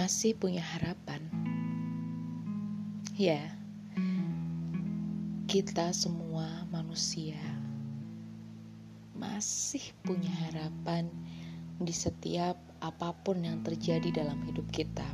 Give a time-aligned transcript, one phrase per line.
[0.00, 1.20] masih punya harapan.
[3.20, 3.52] Ya,
[5.44, 7.36] kita semua manusia
[9.12, 11.04] masih punya harapan
[11.84, 15.04] di setiap apa pun yang terjadi dalam hidup kita.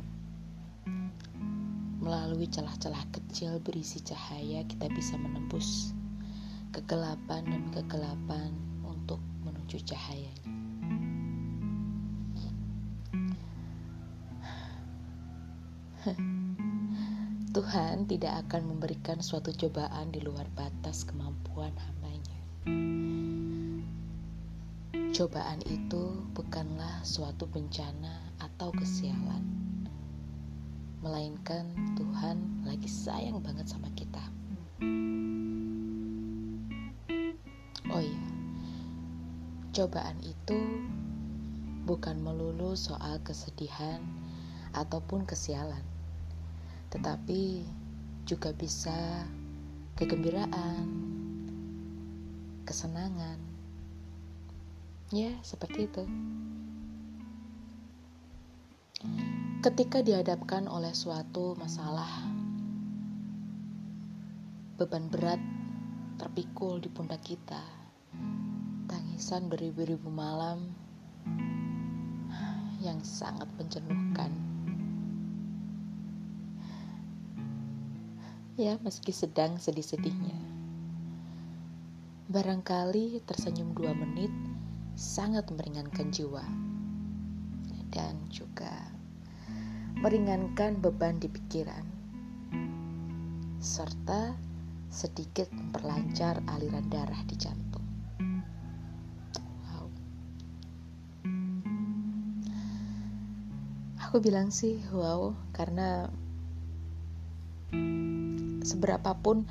[1.99, 5.91] Melalui celah-celah kecil berisi cahaya, kita bisa menembus
[6.71, 8.55] kegelapan demi kegelapan
[8.87, 10.46] untuk menuju cahayanya.
[17.55, 22.39] Tuhan tidak akan memberikan suatu cobaan di luar batas kemampuan hambanya.
[25.11, 29.41] Cobaan itu bukanlah suatu bencana atau kesialan,
[31.01, 31.65] melainkan
[31.97, 34.21] Tuhan lagi sayang banget sama kita.
[37.87, 38.27] Oh iya,
[39.73, 40.59] cobaan itu
[41.87, 44.03] bukan melulu soal kesedihan
[44.75, 45.96] ataupun kesialan
[46.87, 47.67] tetapi
[48.27, 49.23] juga bisa
[49.95, 50.87] kegembiraan,
[52.67, 53.39] kesenangan.
[55.11, 56.03] Ya, seperti itu.
[59.63, 62.27] Ketika dihadapkan oleh suatu masalah,
[64.77, 65.41] beban berat
[66.21, 67.63] terpikul di pundak kita,
[68.85, 70.71] tangisan beribu-ribu malam
[72.79, 74.46] yang sangat menjenuhkan
[78.57, 80.33] ya meski sedang sedih-sedihnya.
[82.25, 84.33] Barangkali tersenyum dua menit
[84.97, 86.41] sangat meringankan jiwa
[87.93, 88.73] dan juga
[90.01, 91.85] meringankan beban di pikiran
[93.61, 94.33] serta
[94.89, 97.85] sedikit memperlancar aliran darah di jantung.
[99.69, 99.85] Wow.
[104.09, 106.09] Aku bilang sih wow karena
[108.67, 109.47] seberapapun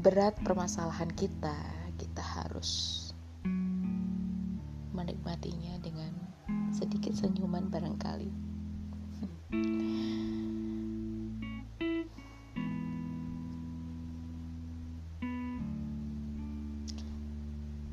[0.00, 1.52] berat permasalahan kita,
[2.00, 3.12] kita harus
[4.96, 6.16] menikmatinya dengan
[6.72, 8.32] sedikit senyuman barangkali.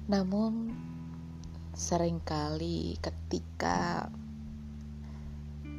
[0.09, 0.73] Namun
[1.75, 4.09] sering kali ketika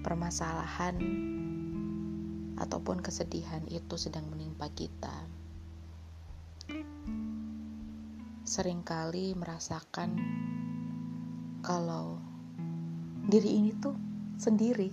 [0.06, 0.96] permasalahan
[2.60, 5.24] ataupun kesedihan itu sedang menimpa kita.
[8.44, 10.20] Seringkali merasakan
[11.64, 12.20] kalau
[13.24, 13.96] diri ini tuh
[14.36, 14.92] sendiri,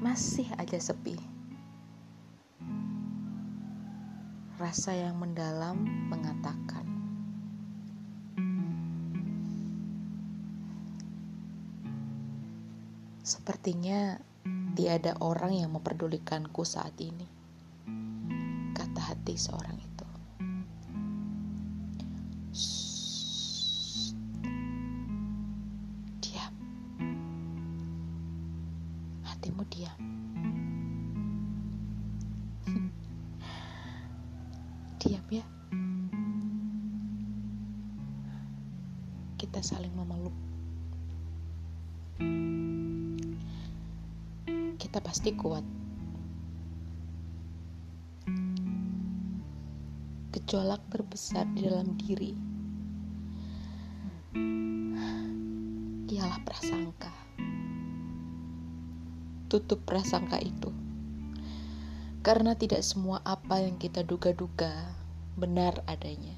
[0.00, 1.16] masih aja sepi.
[4.58, 5.78] Rasa yang mendalam
[6.10, 6.86] mengatakan,
[13.22, 14.18] "Sepertinya
[14.78, 17.26] Tiada orang yang memperdulikanku saat ini,
[18.78, 20.06] kata hati seorang itu.
[22.54, 24.14] Shh.
[26.22, 26.54] Diam.
[29.26, 29.98] Hatimu diam.
[35.02, 35.42] diam ya.
[39.42, 40.47] Kita saling memeluk.
[44.88, 45.60] Kita pasti kuat.
[50.32, 52.32] Gejolak terbesar di dalam diri
[56.08, 57.12] ialah prasangka.
[59.52, 60.72] Tutup prasangka itu.
[62.24, 64.72] Karena tidak semua apa yang kita duga-duga
[65.36, 66.32] benar adanya.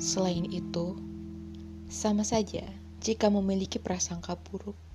[0.00, 0.96] Selain itu,
[1.84, 2.64] sama saja
[3.04, 4.85] jika memiliki prasangka buruk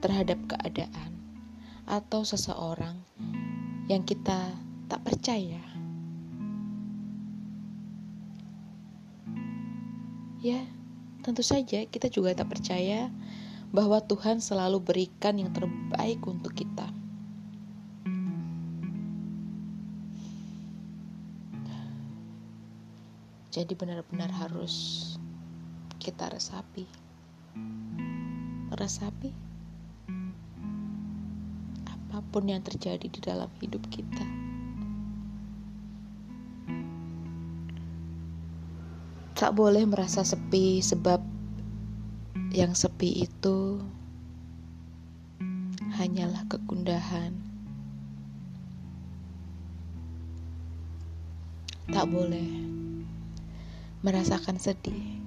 [0.00, 1.16] terhadap keadaan
[1.84, 2.96] atau seseorang
[3.90, 4.54] yang kita
[4.86, 5.62] tak percaya.
[10.40, 10.64] Ya,
[11.20, 13.12] tentu saja kita juga tak percaya
[13.70, 16.88] bahwa Tuhan selalu berikan yang terbaik untuk kita.
[23.50, 25.04] Jadi benar-benar harus
[25.98, 26.86] kita resapi
[28.70, 29.49] meresapi
[32.20, 34.28] apa pun yang terjadi di dalam hidup kita.
[39.32, 41.16] Tak boleh merasa sepi sebab
[42.52, 43.80] yang sepi itu
[45.96, 47.32] hanyalah kegundahan.
[51.88, 52.52] Tak boleh
[54.04, 55.24] merasakan sedih.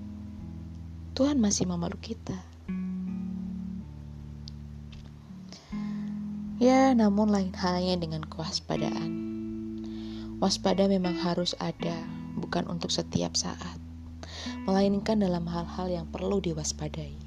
[1.17, 2.52] Tuhan masih memeluk kita
[6.63, 9.11] Ya, namun lain halnya dengan kewaspadaan.
[10.39, 11.91] Waspada memang harus ada,
[12.39, 13.75] bukan untuk setiap saat,
[14.63, 17.19] melainkan dalam hal-hal yang perlu diwaspadai.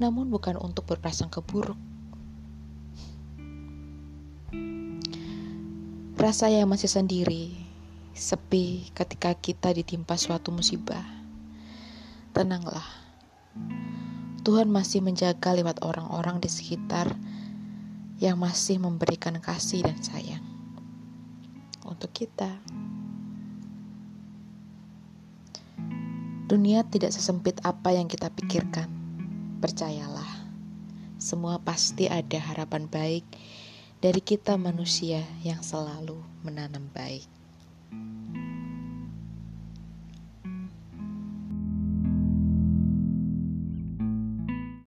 [0.00, 1.76] Namun bukan untuk berprasangka buruk.
[6.16, 7.52] Rasa yang masih sendiri,
[8.16, 11.04] sepi ketika kita ditimpa suatu musibah.
[12.32, 12.88] Tenanglah.
[14.40, 17.12] Tuhan masih menjaga lewat orang-orang di sekitar
[18.24, 20.44] yang masih memberikan kasih dan sayang
[21.84, 22.48] untuk kita.
[26.48, 28.88] Dunia tidak sesempit apa yang kita pikirkan.
[29.60, 30.48] Percayalah,
[31.20, 33.28] semua pasti ada harapan baik
[34.00, 37.28] dari kita manusia yang selalu menanam baik.